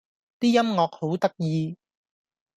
[0.39, 1.77] 啲音樂好得意